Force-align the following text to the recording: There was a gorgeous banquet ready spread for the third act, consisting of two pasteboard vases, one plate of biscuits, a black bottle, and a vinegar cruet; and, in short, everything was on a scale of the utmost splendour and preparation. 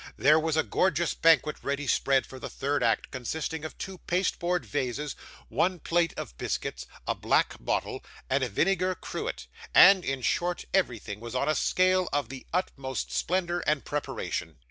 There 0.17 0.39
was 0.39 0.57
a 0.57 0.63
gorgeous 0.63 1.13
banquet 1.13 1.57
ready 1.61 1.85
spread 1.85 2.25
for 2.25 2.39
the 2.39 2.49
third 2.49 2.81
act, 2.81 3.11
consisting 3.11 3.63
of 3.63 3.77
two 3.77 3.99
pasteboard 3.99 4.65
vases, 4.65 5.15
one 5.47 5.77
plate 5.77 6.11
of 6.17 6.35
biscuits, 6.39 6.87
a 7.07 7.13
black 7.13 7.53
bottle, 7.59 8.03
and 8.27 8.43
a 8.43 8.49
vinegar 8.49 8.95
cruet; 8.95 9.45
and, 9.75 10.03
in 10.03 10.23
short, 10.23 10.65
everything 10.73 11.19
was 11.19 11.35
on 11.35 11.47
a 11.47 11.53
scale 11.53 12.09
of 12.11 12.29
the 12.29 12.47
utmost 12.51 13.11
splendour 13.11 13.63
and 13.67 13.85
preparation. 13.85 14.57